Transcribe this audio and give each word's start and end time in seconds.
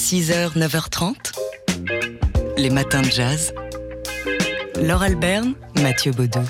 6h, 0.00 0.56
9h30, 0.56 1.14
les 2.56 2.70
matins 2.70 3.02
de 3.02 3.10
jazz. 3.10 3.52
Laure 4.80 5.02
Alberne, 5.02 5.52
Mathieu 5.82 6.10
Baudou. 6.10 6.40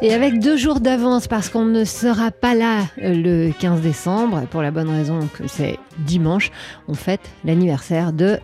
Et 0.00 0.14
avec 0.14 0.40
deux 0.40 0.56
jours 0.56 0.80
d'avance 0.80 1.28
parce 1.28 1.50
qu'on 1.50 1.66
ne 1.66 1.84
sera 1.84 2.30
pas 2.30 2.54
là 2.54 2.86
euh, 3.02 3.12
le 3.12 3.52
15 3.52 3.82
décembre, 3.82 4.46
pour 4.50 4.62
la 4.62 4.70
bonne 4.70 4.88
raison 4.88 5.28
que 5.34 5.46
c'est 5.46 5.78
dimanche, 5.98 6.50
on 6.88 6.94
fête 6.94 7.20
l'anniversaire 7.44 8.14
de 8.14 8.40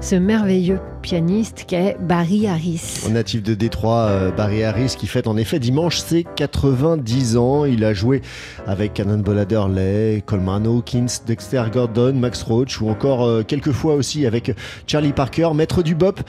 ce 0.00 0.16
merveilleux 0.16 0.80
pianiste 1.02 1.64
qu'est 1.66 1.96
Barry 2.00 2.46
Harris. 2.46 3.00
Natif 3.10 3.42
de 3.42 3.54
Détroit, 3.54 4.06
euh, 4.08 4.30
Barry 4.30 4.62
Harris 4.62 4.94
qui 4.96 5.06
fête 5.06 5.26
en 5.26 5.36
effet 5.36 5.58
dimanche 5.58 5.98
ses 5.98 6.24
90 6.36 7.36
ans. 7.36 7.64
Il 7.64 7.84
a 7.84 7.92
joué 7.92 8.22
avec 8.66 8.94
Cannonball 8.94 9.40
Adderley, 9.40 10.22
Coleman 10.24 10.64
Hawkins, 10.66 11.06
Dexter 11.26 11.64
Gordon, 11.72 12.14
Max 12.14 12.42
Roach 12.42 12.80
ou 12.80 12.88
encore 12.88 13.24
euh, 13.24 13.42
quelques 13.42 13.72
fois 13.72 13.94
aussi 13.94 14.24
avec 14.26 14.52
Charlie 14.86 15.12
Parker, 15.12 15.50
maître 15.54 15.82
du 15.82 15.94
bop. 15.94 16.20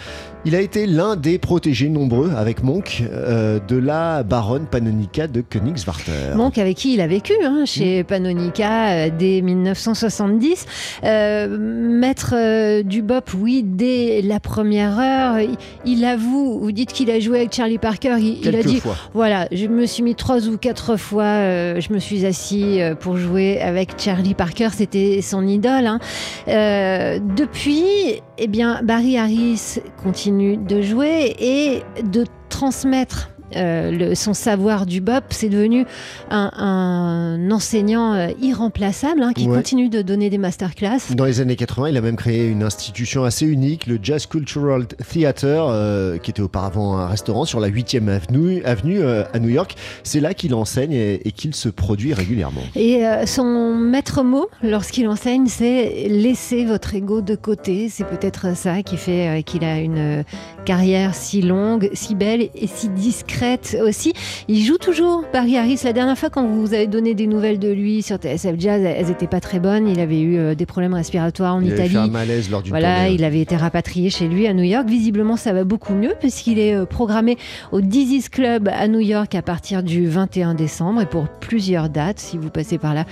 Il 0.46 0.56
a 0.56 0.60
été 0.60 0.88
l'un 0.88 1.16
des 1.16 1.38
protégés 1.38 1.88
nombreux 1.88 2.32
avec 2.36 2.64
Monk 2.64 3.04
euh, 3.10 3.60
de 3.66 3.78
la 3.78 4.24
baronne 4.24 4.66
Panonica 4.66 5.28
de 5.28 5.42
Königswarter. 5.42 6.36
Monk 6.36 6.58
avec 6.58 6.78
qui 6.78 6.96
il 6.96 7.02
a 7.02 7.08
vécu 7.08 7.34
hein, 7.46 7.64
chez 7.66 8.04
Panonica 8.04 9.10
dès 9.12 9.42
1970. 9.42 10.66
maître 11.04 12.82
du 12.82 13.04
bop, 13.04 13.30
oui, 13.40 13.64
dès 13.64 14.22
la 14.24 14.40
première 14.40 14.63
première 14.64 14.98
heure. 14.98 15.46
Il, 15.84 16.06
avoue, 16.06 16.58
vous 16.58 16.72
dites 16.72 16.94
qu'il 16.94 17.12
a 17.12 17.20
joué 17.20 17.40
avec 17.40 17.54
Charlie 17.54 17.80
Parker. 17.80 18.16
Il, 18.22 18.56
a 18.56 18.64
dit 18.64 18.82
voilà, 19.14 19.46
je 19.52 19.68
me 19.68 19.86
suis 19.86 20.04
mis 20.04 20.16
trois 20.16 20.48
ou 20.48 20.58
quatre 20.58 20.96
fois, 20.96 21.24
euh, 21.24 21.82
je 21.82 21.92
me 21.92 22.00
suis 22.00 22.26
assis 22.26 22.80
euh, 22.80 22.96
pour 22.96 23.18
jouer 23.18 23.60
avec 23.60 24.00
Charlie 24.00 24.36
Parker. 24.36 24.70
C'était 24.72 25.20
son 25.22 25.46
idole. 25.46 25.86
Hein. 25.86 26.00
Euh, 26.48 27.20
depuis, 27.36 28.22
eh 28.38 28.48
bien, 28.48 28.80
Barry 28.84 29.18
Harris 29.18 29.80
continue 30.02 30.56
de 30.56 30.82
jouer 30.82 31.36
et 31.40 31.84
de 32.02 32.24
transmettre 32.48 33.33
euh, 33.56 34.16
son 34.16 34.34
savoir 34.34 34.86
du 34.86 35.02
bop, 35.02 35.24
c'est 35.30 35.50
devenu 35.50 35.86
un, 36.30 37.50
enseignant 37.52 38.14
euh, 38.14 38.30
irremplaçable 38.42 39.22
hein, 39.22 39.34
qui 39.34 39.48
continue 39.48 39.90
de 39.90 40.02
donner 40.02 40.30
des 40.30 40.38
masterclass. 40.38 41.14
Dans 41.16 41.26
les 41.26 41.42
années 41.42 41.56
80, 41.56 41.90
il 41.90 41.98
a 41.98 42.02
même 42.02 42.16
créé 42.16 42.48
une 42.48 42.64
institution 42.64 43.24
assez 43.24 43.46
unique, 43.46 43.88
le 43.88 44.00
Jazz 44.02 44.26
Cultural 44.26 44.86
Theater, 44.88 45.68
euh, 45.68 46.18
qui 46.18 46.32
était 46.32 46.42
auparavant 46.42 46.98
un 46.98 47.08
restaurant 47.08 47.46
sur 47.46 47.60
la 47.60 47.70
8e 47.70 48.10
avenue, 48.10 48.64
avenue 48.64 49.04
à 49.04 49.40
New 49.40 49.50
York. 49.50 49.76
C'est 50.04 50.20
là 50.20 50.34
qu'il 50.34 50.54
enseigne 50.56 50.94
et, 50.94 51.32
qu'il 51.36 51.56
se 51.56 51.70
produit 51.70 52.14
régulièrement. 52.14 52.62
Et 52.76 53.04
son 53.26 53.76
maître 53.76 54.24
mot, 54.24 54.48
lorsqu'il 54.62 55.08
enseigne, 55.08 55.48
c'est 55.48 56.08
laisser 56.10 56.66
votre 56.66 56.94
ego 56.96 57.22
de 57.22 57.36
côté. 57.36 57.90
C'est 57.90 58.06
peut-être 58.06 58.56
ça 58.56 58.84
qui 58.84 58.98
fait 58.98 59.44
qu'il 59.44 59.64
a 59.64 59.80
une 59.80 60.24
carrière 60.66 61.16
si 61.16 61.42
longue, 61.42 61.90
si 61.94 62.16
belle 62.16 62.50
et 62.56 62.68
si 62.68 62.90
discrète 62.90 63.43
aussi. 63.82 64.14
Il 64.48 64.64
joue 64.64 64.78
toujours, 64.78 65.24
Barry 65.34 65.58
Harris. 65.58 65.82
La 65.84 65.94
dernière 65.94 66.18
fois, 66.18 66.30
quand 66.30 66.48
vous 66.48 66.74
avez 66.74 66.88
donné 66.88 67.14
des 67.14 67.28
nouvelles 67.28 67.60
de 67.60 67.70
lui 67.70 68.02
sur 68.02 68.18
TSF 68.18 68.56
Jazz, 68.58 68.82
elles 68.84 69.08
n'étaient 69.08 69.28
pas 69.28 69.40
très 69.40 69.60
bonnes. 69.60 69.88
Il 69.88 70.00
avait 70.00 70.22
eu 70.22 70.38
euh, 70.38 70.56
des 70.56 70.66
problèmes 70.66 70.94
respiratoires 70.94 71.56
en 71.56 71.62
il 71.62 71.68
Italie. 71.68 71.90
Il 71.92 71.98
avait 71.98 72.08
fait 72.08 72.12
un 72.12 72.14
malaise 72.14 72.50
lors 72.50 72.62
du 72.62 72.70
Voilà, 72.70 73.10
il 73.10 73.24
avait 73.24 73.42
été 73.42 73.56
rapatrié 73.56 74.10
chez 74.10 74.28
lui 74.28 74.48
à 74.48 74.54
New 74.54 74.64
York. 74.64 74.88
Visiblement, 74.88 75.36
ça 75.36 75.54
va 75.54 75.64
beaucoup 75.64 75.94
mieux 75.94 76.14
puisqu'il 76.20 76.60
est 76.60 76.76
euh, 76.76 76.86
programmé 76.86 77.38
au 77.72 77.82
Dizzy's 77.82 78.30
Club 78.30 78.70
à 78.72 78.88
New 78.88 79.00
York 79.00 79.36
à 79.36 79.42
partir 79.42 79.84
du 79.84 80.08
21 80.08 80.54
décembre 80.54 81.02
et 81.02 81.06
pour 81.06 81.28
plusieurs 81.28 81.90
dates. 81.90 82.20
Si 82.20 82.38
vous 82.38 82.50
passez 82.50 82.78
par 82.78 82.94
là, 82.94 83.06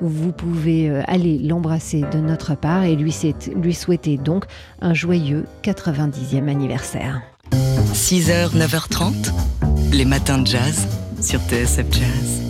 vous 0.00 0.32
pouvez 0.32 0.90
euh, 0.90 1.02
aller 1.06 1.38
l'embrasser 1.38 2.04
de 2.12 2.18
notre 2.18 2.54
part 2.54 2.84
et 2.84 2.96
lui, 2.96 3.14
lui 3.56 3.74
souhaiter 3.74 4.16
donc 4.16 4.44
un 4.80 4.94
joyeux 4.94 5.44
90e 5.62 6.48
anniversaire. 6.48 7.22
6h, 7.92 8.56
9h30, 8.56 9.32
les 9.92 10.04
matins 10.04 10.38
de 10.38 10.46
jazz 10.46 10.86
sur 11.20 11.40
TSF 11.40 11.86
Jazz. 11.92 12.47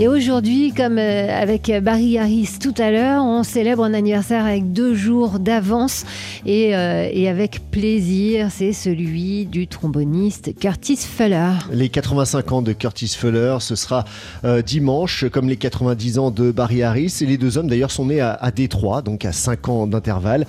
Et 0.00 0.08
aujourd'hui, 0.08 0.72
comme 0.76 0.98
euh, 0.98 1.28
avec 1.30 1.70
Barry 1.80 2.18
Harris 2.18 2.58
tout 2.60 2.74
à 2.78 2.90
l'heure, 2.90 3.22
on 3.22 3.44
célèbre 3.44 3.84
un 3.84 3.94
anniversaire 3.94 4.44
avec 4.44 4.72
deux 4.72 4.96
jours 4.96 5.38
d'avance 5.38 6.04
et, 6.44 6.74
euh, 6.74 7.30
avec 7.30 7.70
plaisir. 7.70 8.48
C'est 8.50 8.72
celui 8.72 9.46
du 9.46 9.68
tromboniste 9.68 10.58
Curtis 10.58 10.96
Fuller. 10.96 11.52
Les 11.70 11.90
85 11.90 12.50
ans 12.50 12.60
de 12.60 12.72
Curtis 12.72 13.14
Fuller, 13.16 13.58
ce 13.60 13.76
sera 13.76 14.04
euh, 14.44 14.62
dimanche, 14.62 15.26
comme 15.28 15.48
les 15.48 15.56
90 15.56 16.18
ans 16.18 16.30
de 16.32 16.50
Barry 16.50 16.82
Harris. 16.82 17.18
Et 17.20 17.26
les 17.26 17.38
deux 17.38 17.56
hommes, 17.56 17.68
d'ailleurs, 17.68 17.92
sont 17.92 18.06
nés 18.06 18.20
à, 18.20 18.32
à, 18.32 18.50
Détroit, 18.50 19.00
donc 19.00 19.24
à 19.24 19.30
5 19.30 19.68
ans 19.68 19.86
d'intervalle. 19.86 20.44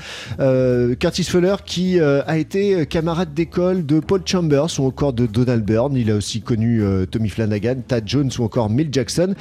Curtis 0.99 1.23
Fuller, 1.23 1.57
qui 1.63 1.99
a 1.99 2.37
été 2.37 2.85
camarade 2.87 3.33
d'école 3.35 3.85
de 3.85 3.99
Paul 3.99 4.21
Chambers 4.25 4.79
ou 4.79 4.87
encore 4.87 5.13
de 5.13 5.27
Donald 5.27 5.63
Byrne. 5.63 5.95
Il 5.95 6.09
a 6.09 6.15
aussi 6.15 6.41
connu 6.41 6.81
Tommy 7.11 7.29
Flanagan, 7.29 7.75
Tad 7.87 8.07
Jones 8.07 8.31
ou 8.39 8.43
encore 8.43 8.71
Mill 8.71 8.89
Jackson. 8.91 9.34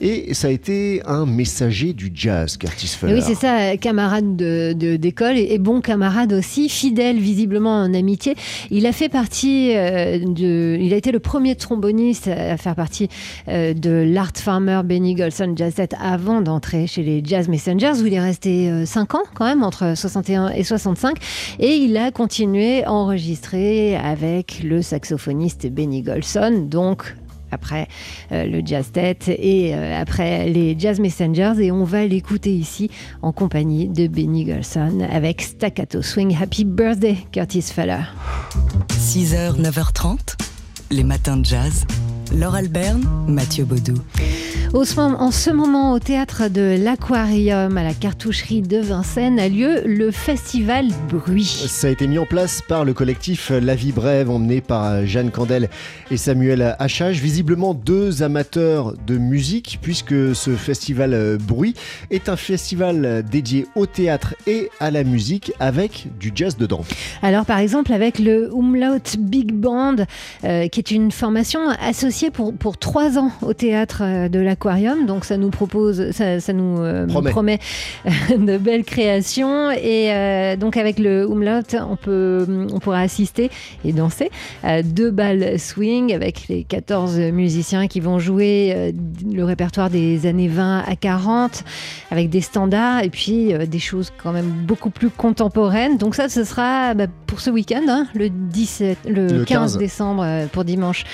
Et 0.00 0.34
ça 0.34 0.48
a 0.48 0.50
été 0.50 1.02
un 1.06 1.26
messager 1.26 1.92
du 1.92 2.10
jazz, 2.14 2.56
Curtis 2.56 2.88
Fuller. 2.88 3.14
oui, 3.14 3.22
c'est 3.22 3.34
ça, 3.34 3.76
camarade 3.76 4.36
d'école 4.36 5.34
de, 5.34 5.40
et, 5.40 5.58
bon 5.58 5.80
camarade 5.80 6.32
aussi, 6.32 6.68
fidèle 6.68 7.18
visiblement 7.18 7.82
en 7.82 7.94
amitié. 7.94 8.34
Il 8.70 8.86
a 8.86 8.92
fait 8.92 9.08
partie 9.08 9.76
euh, 9.76 10.18
de. 10.18 10.78
Il 10.80 10.92
a 10.92 10.96
été 10.96 11.12
le 11.12 11.20
premier 11.20 11.54
tromboniste 11.56 12.28
à 12.28 12.56
faire 12.56 12.74
partie 12.74 13.08
euh, 13.48 13.74
de 13.74 13.90
l'Art 13.90 14.32
Farmer 14.36 14.80
Benny 14.84 15.14
Golson 15.14 15.54
Jazz 15.56 15.74
Set 15.74 15.94
avant 16.00 16.40
d'entrer 16.40 16.86
chez 16.86 17.02
les 17.02 17.22
Jazz 17.24 17.48
Messengers, 17.48 18.00
où 18.02 18.06
il 18.06 18.14
est 18.14 18.20
resté 18.20 18.84
5 18.86 19.14
euh, 19.14 19.18
ans 19.18 19.22
quand 19.34 19.44
même, 19.44 19.62
entre 19.62 19.96
61 19.96 20.50
et 20.50 20.64
65. 20.64 21.16
Et 21.58 21.76
il 21.76 21.96
a 21.96 22.10
continué 22.10 22.84
à 22.84 22.92
enregistrer 22.92 23.96
avec 23.96 24.62
le 24.62 24.82
saxophoniste 24.82 25.66
Benny 25.68 26.02
Golson, 26.02 26.66
donc 26.68 27.14
après 27.50 27.88
euh, 28.32 28.44
le 28.44 28.62
Jazz 28.64 28.92
Tête 28.92 29.28
et 29.28 29.74
euh, 29.74 30.00
après 30.00 30.48
les 30.48 30.78
Jazz 30.78 31.00
Messengers 31.00 31.54
et 31.60 31.72
on 31.72 31.84
va 31.84 32.06
l'écouter 32.06 32.52
ici 32.52 32.90
en 33.22 33.32
compagnie 33.32 33.88
de 33.88 34.06
Benny 34.06 34.44
Golson 34.44 35.06
avec 35.10 35.42
Staccato 35.42 36.02
Swing 36.02 36.36
Happy 36.40 36.64
Birthday 36.64 37.16
Curtis 37.32 37.62
Feller. 37.62 38.14
6h, 38.90 39.60
9h30, 39.60 40.36
les 40.90 41.04
matins 41.04 41.36
de 41.36 41.44
jazz. 41.44 41.84
Laure 42.32 42.54
Alberne, 42.54 43.04
Mathieu 43.26 43.64
Baudou 43.64 43.94
en 44.72 45.30
ce 45.32 45.50
moment, 45.50 45.92
au 45.92 45.98
théâtre 45.98 46.48
de 46.48 46.76
l'Aquarium, 46.80 47.76
à 47.76 47.82
la 47.82 47.92
cartoucherie 47.92 48.62
de 48.62 48.78
Vincennes, 48.78 49.40
a 49.40 49.48
lieu 49.48 49.82
le 49.84 50.12
festival 50.12 50.86
Bruit. 51.08 51.44
Ça 51.44 51.88
a 51.88 51.90
été 51.90 52.06
mis 52.06 52.18
en 52.18 52.24
place 52.24 52.62
par 52.62 52.84
le 52.84 52.94
collectif 52.94 53.50
La 53.50 53.74
Vie 53.74 53.90
Brève, 53.90 54.30
emmené 54.30 54.60
par 54.60 55.04
Jeanne 55.06 55.32
Candel 55.32 55.68
et 56.10 56.16
Samuel 56.16 56.76
Hachage. 56.78 57.20
Visiblement 57.20 57.74
deux 57.74 58.22
amateurs 58.22 58.94
de 59.06 59.18
musique, 59.18 59.80
puisque 59.82 60.34
ce 60.36 60.52
festival 60.52 61.38
Bruit 61.38 61.74
est 62.10 62.28
un 62.28 62.36
festival 62.36 63.24
dédié 63.28 63.66
au 63.74 63.86
théâtre 63.86 64.34
et 64.46 64.70
à 64.78 64.90
la 64.92 65.02
musique 65.02 65.52
avec 65.58 66.06
du 66.20 66.30
jazz 66.34 66.56
dedans. 66.56 66.84
Alors, 67.22 67.44
par 67.44 67.58
exemple, 67.58 67.92
avec 67.92 68.18
le 68.20 68.50
Umlaut 68.54 69.02
Big 69.18 69.52
Band, 69.52 69.96
euh, 70.44 70.68
qui 70.68 70.78
est 70.78 70.90
une 70.92 71.10
formation 71.10 71.60
associée 71.80 72.30
pour, 72.30 72.54
pour 72.54 72.78
trois 72.78 73.18
ans 73.18 73.32
au 73.42 73.52
théâtre 73.52 74.28
de 74.28 74.38
l'Aquarium 74.38 74.59
donc 75.06 75.24
ça 75.24 75.36
nous 75.36 75.50
propose, 75.50 76.10
ça, 76.12 76.52
nous 76.52 76.80
euh, 76.80 77.06
promet, 77.06 77.58
de 78.30 78.58
belles 78.58 78.84
créations. 78.84 79.70
Et 79.70 80.12
euh, 80.12 80.56
donc 80.56 80.76
avec 80.76 80.98
le 80.98 81.24
Umlaut, 81.24 81.62
on, 81.88 81.96
peut, 81.96 82.46
on 82.72 82.78
pourra 82.78 83.00
assister 83.00 83.50
et 83.84 83.92
danser 83.92 84.30
à 84.62 84.82
deux 84.82 85.10
balles 85.10 85.58
swing 85.58 86.12
avec 86.12 86.48
les 86.48 86.64
14 86.64 87.18
musiciens 87.32 87.86
qui 87.86 88.00
vont 88.00 88.18
jouer 88.18 88.72
euh, 88.74 88.92
le 89.32 89.44
répertoire 89.44 89.88
des 89.88 90.26
années 90.26 90.48
20 90.48 90.84
à 90.86 90.96
40 90.96 91.64
avec 92.10 92.28
des 92.28 92.40
standards 92.40 93.02
et 93.02 93.10
puis 93.10 93.52
des 93.66 93.78
choses 93.78 94.12
quand 94.22 94.32
même 94.32 94.50
beaucoup 94.66 94.90
plus 94.90 95.10
contemporaines. 95.10 95.96
Donc 95.96 96.14
ça, 96.14 96.28
ce 96.28 96.44
sera 96.44 96.94
bah, 96.94 97.06
pour 97.30 97.40
ce 97.40 97.50
week-end, 97.50 97.84
hein, 97.88 98.08
le, 98.14 98.28
17, 98.28 98.98
le, 99.08 99.44
15, 99.44 99.78
décembre 99.78 100.26
pour 100.52 100.64
dimanche 100.64 101.04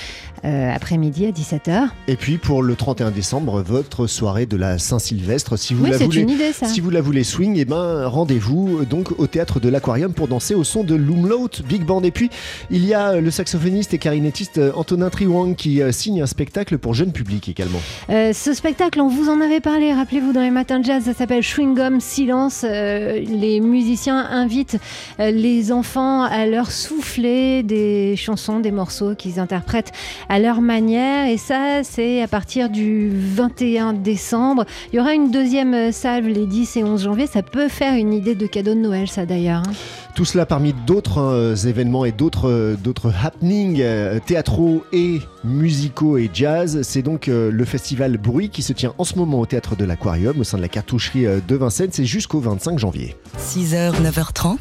après-midi 0.43 1.27
à 1.27 1.31
17h. 1.31 1.89
Et 2.07 2.15
puis 2.15 2.39
pour 2.39 2.63
le 2.63 2.77
31 2.77 3.11
décembre, 3.11 3.63
votre 3.63 4.07
soirée 4.07 4.47
de 4.47 4.57
la 4.57 4.79
Saint-Sylvestre. 4.79 5.59
Si 5.59 5.75
vous 5.75 5.85
la 5.85 5.99
voulez, 5.99 6.27
si 6.53 6.81
vous 6.81 6.91
la 6.91 7.01
voulez 7.01 7.25
swing, 7.25 7.57
et 7.57 7.61
eh 7.61 7.65
ben 7.65 8.07
rendez-vous 8.07 8.85
donc 8.85 9.19
au 9.19 9.27
théâtre 9.27 9.61
de 9.61 9.69
l'Aquarium 9.69 10.13
pour 10.13 10.29
danser 10.29 10.55
au 10.55 10.65
son 10.65 10.85
de 10.85 10.95
l'Umlaut 10.95 11.51
Big 11.69 11.85
Band. 11.85 12.03
Et 12.03 12.11
puis 12.11 12.31
il 12.71 12.87
y 12.87 12.95
a 12.95 13.21
le 13.21 13.31
saxophoniste 13.31 13.93
et 13.93 13.99
clarinettiste 13.99 14.61
Antonin 14.75 15.11
Triwang 15.11 15.55
qui 15.57 15.83
euh, 15.83 15.93
signe 15.93 16.23
un 16.23 16.27
spectacle 16.27 16.79
pour 16.79 16.95
jeune 16.95 17.13
public 17.13 17.49
également. 17.49 17.81
Euh, 18.09 18.33
ce 18.33 18.55
spectacle, 18.55 19.01
on 19.01 19.09
vous 19.09 19.29
en 19.29 19.41
avait 19.41 19.61
parlé, 19.61 19.93
rappelez-vous 19.93 20.33
dans 20.33 20.43
les 20.43 20.51
matins 20.51 20.79
de 20.79 20.85
jazz, 20.85 21.05
ça 21.05 21.15
s'appelle 21.15 21.43
Chewing 21.43 22.01
Silence. 22.01 22.65
Euh, 22.65 23.21
les 23.21 23.61
musiciens 23.61 24.25
invitent 24.31 24.79
les 25.19 25.73
enfants 25.73 26.06
à 26.07 26.47
leur 26.47 26.71
souffler 26.71 27.63
des 27.63 28.17
chansons, 28.17 28.61
des 28.61 28.71
morceaux 28.71 29.15
qu'ils 29.15 29.41
interprètent 29.41 29.93
à 30.29 30.39
leur 30.39 30.61
manière. 30.61 31.29
Et 31.29 31.37
ça, 31.37 31.83
c'est 31.83 32.23
à 32.23 32.29
partir 32.29 32.71
du 32.71 33.11
21 33.13 33.93
décembre. 33.93 34.65
Il 34.93 34.97
y 34.97 35.01
aura 35.01 35.15
une 35.15 35.31
deuxième 35.31 35.93
salve 35.93 36.29
les 36.29 36.47
10 36.47 36.77
et 36.77 36.85
11 36.85 37.03
janvier. 37.03 37.27
Ça 37.27 37.43
peut 37.43 37.69
faire 37.69 37.95
une 37.95 38.13
idée 38.13 38.35
de 38.35 38.47
cadeau 38.47 38.75
de 38.75 38.81
Noël, 38.81 39.09
ça 39.09 39.27
d'ailleurs. 39.27 39.63
Hein. 39.67 39.73
Tout 40.15 40.25
cela 40.25 40.47
parmi 40.47 40.73
d'autres 40.87 41.19
hein, 41.19 41.55
événements 41.69 42.05
et 42.05 42.13
d'autres 42.13 43.13
happenings 43.23 43.85
théâtraux 44.25 44.85
et 44.93 45.21
musicaux 45.45 46.17
et 46.17 46.31
jazz. 46.33 46.81
C'est 46.83 47.03
donc 47.03 47.27
le 47.27 47.65
festival 47.65 48.17
Bruit 48.17 48.49
qui 48.49 48.63
se 48.63 48.73
tient 48.73 48.95
en 48.99 49.05
ce 49.05 49.17
moment 49.17 49.41
au 49.41 49.47
théâtre 49.47 49.77
de 49.77 49.85
l'Aquarium 49.85 50.41
au 50.41 50.45
sein 50.45 50.57
de 50.57 50.63
la 50.63 50.69
cartoucherie 50.69 51.27
de 51.47 51.57
Vincennes. 51.57 51.91
C'est 51.93 52.07
jusqu'au 52.07 52.41
25 52.41 52.79
janvier. 52.79 53.17
6h, 53.39 53.93
9h30, 54.03 54.57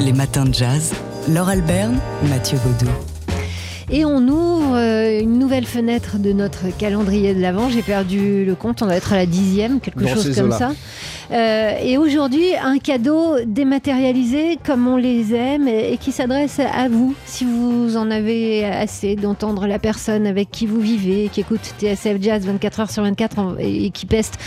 les 0.00 0.12
matins 0.12 0.46
de 0.46 0.54
jazz. 0.54 0.92
Laure 1.28 1.50
Alberne, 1.50 1.98
Mathieu 2.28 2.58
Baudou. 2.64 2.90
Et 3.90 4.04
on 4.04 4.18
ouvre 4.28 4.76
euh, 4.76 5.20
une 5.20 5.38
nouvelle 5.38 5.66
fenêtre 5.66 6.18
de 6.18 6.32
notre 6.32 6.74
calendrier 6.76 7.34
de 7.34 7.40
l'Avent. 7.40 7.68
J'ai 7.70 7.82
perdu 7.82 8.44
le 8.44 8.54
compte, 8.54 8.82
on 8.82 8.86
va 8.86 8.96
être 8.96 9.12
à 9.12 9.16
la 9.16 9.26
dixième, 9.26 9.80
quelque 9.80 10.06
chose 10.06 10.34
comme 10.34 10.52
ça. 10.52 10.72
Euh, 11.32 11.78
et 11.82 11.96
aujourd'hui, 11.96 12.54
un 12.62 12.78
cadeau 12.78 13.36
dématérialisé 13.44 14.58
comme 14.64 14.86
on 14.88 14.96
les 14.96 15.34
aime 15.34 15.68
et, 15.68 15.96
qui 15.98 16.12
s'adresse 16.12 16.60
à 16.60 16.88
vous, 16.88 17.14
si 17.24 17.44
vous 17.44 17.96
en 17.96 18.10
avez 18.10 18.64
assez 18.64 19.16
d'entendre 19.16 19.66
la 19.66 19.78
personne 19.78 20.26
avec 20.26 20.50
qui 20.50 20.66
vous 20.66 20.80
vivez, 20.80 21.28
qui 21.32 21.40
écoute 21.40 21.74
TSF 21.78 22.20
Jazz 22.20 22.46
24 22.46 22.80
heures 22.80 22.90
sur 22.90 23.02
24 23.02 23.56
et 23.60 23.90
qui 23.90 24.06
peste 24.06 24.38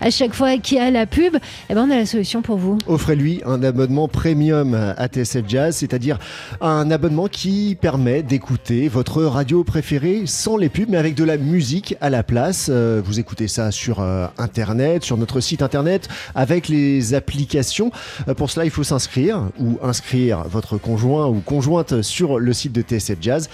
à 0.00 0.10
chaque 0.10 0.34
fois 0.34 0.56
qui 0.56 0.78
a 0.78 0.90
la 0.90 1.06
pub, 1.06 1.36
eh 1.70 1.74
ben 1.74 1.86
on 1.86 1.90
a 1.90 1.96
la 1.96 2.06
solution 2.06 2.42
pour 2.42 2.56
vous. 2.56 2.78
Offrez-lui 2.86 3.40
un 3.46 3.62
abonnement 3.62 4.08
premium 4.08 4.74
à 4.74 5.06
TSF 5.06 5.44
Jazz, 5.46 5.76
c'est-à-dire 5.76 6.18
un 6.60 6.90
abonnement 6.90 7.28
qui 7.28 7.76
permet 7.80 8.22
d'écouter 8.22 8.88
votre 8.88 9.22
radio 9.22 9.64
préférée 9.64 10.22
sans 10.26 10.56
les 10.56 10.68
pubs, 10.68 10.88
mais 10.88 10.98
avec 10.98 11.14
de 11.14 11.24
la 11.24 11.36
musique 11.36 11.96
à 12.00 12.10
la 12.10 12.22
place. 12.22 12.68
Euh, 12.70 13.02
vous 13.04 13.20
écoutez 13.20 13.48
ça 13.48 13.70
sur 13.70 14.00
euh, 14.00 14.26
Internet, 14.38 15.04
sur 15.04 15.16
notre 15.16 15.40
site 15.40 15.62
Internet, 15.62 16.08
avec 16.34 16.68
les 16.68 17.14
applications. 17.14 17.90
Euh, 18.28 18.34
pour 18.34 18.50
cela, 18.50 18.64
il 18.64 18.70
faut 18.70 18.84
s'inscrire 18.84 19.48
ou 19.58 19.78
inscrire 19.82 20.44
votre 20.48 20.78
conjoint 20.78 21.26
ou 21.26 21.40
conjointe 21.40 22.02
sur 22.02 22.38
le 22.38 22.52
site 22.52 22.72
de 22.72 22.82
TSF 22.82 23.18
Jazz. 23.20 23.48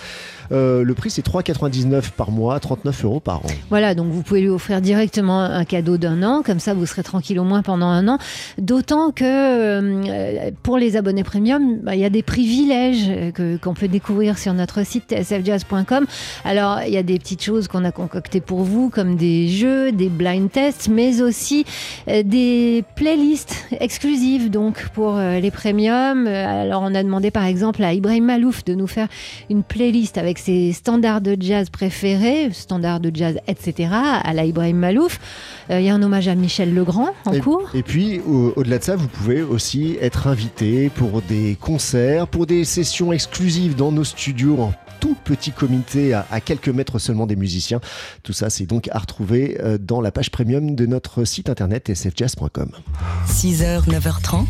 Euh, 0.53 0.83
le 0.85 0.95
prix, 0.95 1.11
c'est 1.11 1.27
3,99 1.27 2.11
par 2.17 2.31
mois, 2.31 2.59
39 2.59 3.05
euros 3.05 3.21
par 3.21 3.45
an. 3.45 3.49
Voilà, 3.71 3.95
donc 3.95 4.09
vous 4.11 4.23
pouvez 4.23 4.41
lui 4.41 4.49
offrir 4.49 4.81
directement 4.81 5.41
un 5.41 5.65
cadeau 5.65 5.99
d'un 5.99 6.23
an, 6.23 6.43
comme 6.45 6.59
ça 6.59 6.75
vous 6.75 6.87
serez 6.87 7.03
tranquille 7.03 7.39
au 7.39 7.45
moins 7.45 7.63
pendant 7.63 7.87
un 7.87 8.09
an. 8.09 8.19
D'autant 8.59 9.11
que 9.11 9.25
euh, 9.25 10.51
pour 10.63 10.79
les 10.79 10.97
abonnés 10.97 11.25
premium, 11.25 11.79
bah, 11.83 11.95
il 11.95 12.01
y 12.01 12.05
a 12.05 12.11
des 12.11 12.23
privilèges 12.23 13.11
qu'on 13.63 13.75
peut 13.75 13.89
découvrir 13.89 14.39
sur 14.39 14.55
notre 14.55 14.85
site 14.85 15.11
tsfjazz.com. 15.11 16.07
Alors, 16.45 16.81
il 16.87 16.93
y 16.93 16.97
a 16.97 17.03
des 17.03 17.19
petites 17.19 17.43
choses 17.43 17.69
qu'on 17.69 17.85
a 17.85 17.93
concoctées 17.93 18.41
pour 18.41 18.63
vous, 18.63 18.91
comme 18.91 19.17
des 19.17 19.49
jeux, 19.49 19.93
des 19.93 20.09
blind 20.09 20.51
tests, 20.51 20.89
mais 20.89 21.21
aussi 21.21 21.65
euh, 22.09 22.23
des 22.23 22.85
playlists 22.97 23.67
exclusives 23.81 24.51
donc 24.51 24.89
pour 24.95 25.19
les 25.19 25.51
premiums. 25.51 26.27
Alors, 26.27 26.83
on 26.83 26.95
a 26.95 27.03
demandé 27.03 27.31
par 27.31 27.45
exemple 27.45 27.83
à 27.83 27.93
Ibrahim 27.93 28.25
Malouf 28.25 28.65
de 28.65 28.75
nous 28.75 28.87
faire 28.87 29.09
une 29.51 29.63
playlist 29.63 30.19
avec 30.19 30.38
ses 30.39 30.73
standards 30.73 31.21
de 31.21 31.37
jazz 31.39 31.71
préférés, 31.71 32.51
standards 32.53 33.01
de 33.01 33.11
jazz, 33.15 33.39
etc., 33.47 33.91
à 33.93 34.33
la 34.33 34.45
Ibrahim 34.45 34.79
Malouf. 34.79 35.21
Euh, 35.71 35.81
il 35.81 35.87
y 35.87 35.89
a 35.89 35.95
un 35.95 36.03
hommage 36.03 36.29
à 36.29 36.35
Michel 36.35 36.75
Legrand 36.75 37.11
en 37.25 37.39
cours. 37.41 37.71
Et 37.75 37.83
puis, 37.83 38.21
au-delà 38.57 38.79
de 38.79 38.85
ça, 38.85 38.97
vous 38.97 39.09
pouvez 39.09 39.43
aussi 39.43 39.99
être 40.01 40.27
invité 40.27 40.89
pour 40.91 41.23
des 41.23 41.57
concerts, 41.61 42.27
pour 42.27 42.47
des 42.47 42.65
sessions 42.65 43.13
exclusives 43.13 43.75
dans 43.75 43.93
nos 43.93 44.05
studios 44.05 44.61
en 44.61 44.73
tout 45.01 45.17
petit 45.25 45.53
comité 45.53 46.13
à, 46.13 46.27
à, 46.31 46.41
quelques 46.41 46.69
mètres 46.69 46.99
seulement 46.99 47.27
des 47.27 47.37
musiciens. 47.37 47.81
Tout 48.23 48.33
ça, 48.33 48.51
c'est 48.51 48.67
donc 48.67 48.89
à 48.93 48.99
retrouver 48.99 49.59
euh, 49.61 49.79
dans 49.79 50.01
la 50.01 50.11
page 50.11 50.31
premium 50.31 50.75
de 50.75 50.87
notre 50.87 51.25
site 51.25 51.49
internet 51.49 51.95
sfjazz.com. 51.95 52.73
6h, 53.27 53.89
9h30, 53.89 54.47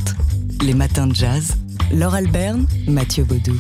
les 0.65 0.75
matins 0.75 1.07
de 1.07 1.15
jazz. 1.15 1.55
Laure 1.93 2.15
Alberne, 2.15 2.67
Mathieu 2.87 3.25
Baudou. 3.25 3.57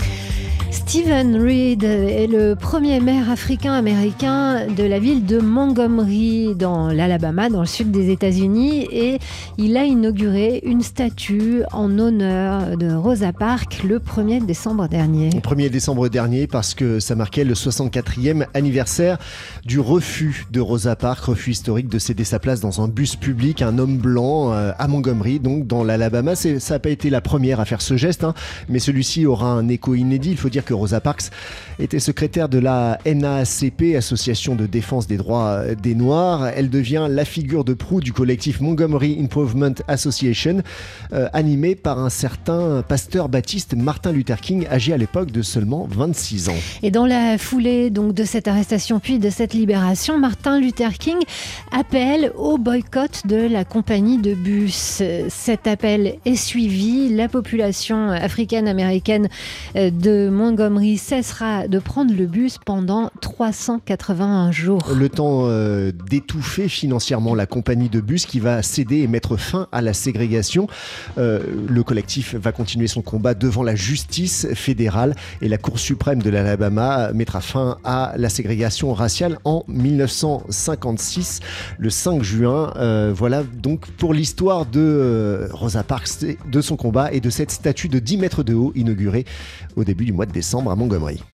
Stephen 0.70 1.36
Reed 1.40 1.82
est 1.84 2.26
le 2.26 2.54
premier 2.54 3.00
maire 3.00 3.30
africain-américain 3.30 4.66
de 4.66 4.84
la 4.84 4.98
ville 4.98 5.24
de 5.24 5.38
Montgomery, 5.38 6.54
dans 6.54 6.88
l'Alabama, 6.88 7.48
dans 7.48 7.60
le 7.60 7.66
sud 7.66 7.90
des 7.90 8.10
États-Unis, 8.10 8.86
et 8.90 9.18
il 9.56 9.76
a 9.76 9.84
inauguré 9.84 10.60
une 10.64 10.82
statue 10.82 11.62
en 11.72 11.98
honneur 11.98 12.76
de 12.76 12.92
Rosa 12.92 13.32
Parks 13.32 13.82
le 13.82 13.98
1er 13.98 14.44
décembre 14.44 14.88
dernier. 14.88 15.30
Le 15.30 15.40
1er 15.40 15.70
décembre 15.70 16.08
dernier, 16.08 16.46
parce 16.46 16.74
que 16.74 17.00
ça 17.00 17.14
marquait 17.14 17.44
le 17.44 17.54
64e 17.54 18.46
anniversaire 18.52 19.18
du 19.64 19.80
refus 19.80 20.46
de 20.50 20.60
Rosa 20.60 20.96
Parks, 20.96 21.24
refus 21.24 21.52
historique 21.52 21.88
de 21.88 21.98
céder 21.98 22.24
sa 22.24 22.38
place 22.38 22.60
dans 22.60 22.82
un 22.82 22.88
bus 22.88 23.16
public, 23.16 23.62
un 23.62 23.78
homme 23.78 23.96
blanc 23.96 24.52
euh, 24.52 24.72
à 24.78 24.86
Montgomery, 24.88 25.40
donc 25.40 25.66
dans 25.66 25.82
l'Alabama. 25.82 26.34
Ça 26.34 26.50
n'a 26.70 26.78
pas 26.78 26.90
été 26.90 27.08
la 27.10 27.20
première 27.20 27.60
à 27.60 27.64
faire 27.64 27.80
ce 27.80 27.96
geste, 27.96 28.24
hein, 28.24 28.34
mais 28.68 28.78
celui-ci 28.78 29.26
aura 29.26 29.50
un 29.50 29.68
écho 29.68 29.94
inédit. 29.94 30.30
Il 30.30 30.36
faut 30.36 30.48
dire 30.48 30.57
que 30.64 30.74
Rosa 30.74 31.00
Parks 31.00 31.30
était 31.78 32.00
secrétaire 32.00 32.48
de 32.48 32.58
la 32.58 32.98
NAACP, 33.06 33.96
Association 33.96 34.54
de 34.54 34.66
défense 34.66 35.06
des 35.06 35.16
droits 35.16 35.62
des 35.74 35.94
Noirs. 35.94 36.48
Elle 36.48 36.70
devient 36.70 37.06
la 37.08 37.24
figure 37.24 37.64
de 37.64 37.74
proue 37.74 38.00
du 38.00 38.12
collectif 38.12 38.60
Montgomery 38.60 39.18
Improvement 39.20 39.74
Association, 39.86 40.62
euh, 41.12 41.28
animé 41.32 41.74
par 41.74 41.98
un 41.98 42.10
certain 42.10 42.82
pasteur 42.82 43.28
baptiste 43.28 43.74
Martin 43.74 44.12
Luther 44.12 44.40
King, 44.40 44.66
âgé 44.70 44.92
à 44.92 44.96
l'époque 44.96 45.30
de 45.30 45.42
seulement 45.42 45.86
26 45.90 46.48
ans. 46.48 46.56
Et 46.82 46.90
dans 46.90 47.06
la 47.06 47.38
foulée 47.38 47.90
donc 47.90 48.14
de 48.14 48.24
cette 48.24 48.48
arrestation 48.48 49.00
puis 49.00 49.18
de 49.18 49.30
cette 49.30 49.54
libération, 49.54 50.18
Martin 50.18 50.60
Luther 50.60 50.94
King 50.94 51.18
appelle 51.72 52.32
au 52.36 52.58
boycott 52.58 53.26
de 53.26 53.36
la 53.36 53.64
compagnie 53.64 54.18
de 54.18 54.34
bus. 54.34 55.02
Cet 55.28 55.66
appel 55.66 56.16
est 56.24 56.36
suivi. 56.36 57.08
La 57.08 57.28
population 57.28 58.10
africaine-américaine 58.10 59.28
euh, 59.76 59.90
de 59.90 60.28
Montgomery 60.28 60.47
Montgomery 60.48 60.96
cessera 60.96 61.68
de 61.68 61.78
prendre 61.78 62.14
le 62.14 62.24
bus 62.24 62.56
pendant 62.64 63.10
381 63.20 64.50
jours. 64.50 64.80
Le 64.96 65.10
temps 65.10 65.42
euh, 65.44 65.92
d'étouffer 66.08 66.70
financièrement 66.70 67.34
la 67.34 67.44
compagnie 67.44 67.90
de 67.90 68.00
bus 68.00 68.24
qui 68.24 68.40
va 68.40 68.62
céder 68.62 69.00
et 69.00 69.08
mettre 69.08 69.36
fin 69.36 69.68
à 69.72 69.82
la 69.82 69.92
ségrégation. 69.92 70.66
Euh, 71.18 71.40
le 71.68 71.82
collectif 71.82 72.34
va 72.34 72.52
continuer 72.52 72.86
son 72.86 73.02
combat 73.02 73.34
devant 73.34 73.62
la 73.62 73.74
justice 73.74 74.46
fédérale 74.54 75.14
et 75.42 75.48
la 75.48 75.58
Cour 75.58 75.78
suprême 75.78 76.22
de 76.22 76.30
l'Alabama 76.30 77.12
mettra 77.12 77.42
fin 77.42 77.76
à 77.84 78.14
la 78.16 78.30
ségrégation 78.30 78.94
raciale 78.94 79.38
en 79.44 79.64
1956, 79.68 81.40
le 81.78 81.90
5 81.90 82.22
juin. 82.22 82.72
Euh, 82.76 83.12
voilà 83.14 83.42
donc 83.42 83.86
pour 83.98 84.14
l'histoire 84.14 84.64
de 84.64 85.46
Rosa 85.52 85.82
Parks, 85.82 86.24
de 86.50 86.60
son 86.62 86.76
combat 86.76 87.12
et 87.12 87.20
de 87.20 87.28
cette 87.28 87.50
statue 87.50 87.90
de 87.90 87.98
10 87.98 88.16
mètres 88.16 88.42
de 88.42 88.54
haut 88.54 88.72
inaugurée 88.74 89.26
au 89.76 89.84
début 89.84 90.06
du 90.06 90.14
mois 90.14 90.24
de 90.24 90.37
décembre 90.38 90.70
à 90.70 90.76
Montgomery. 90.76 91.20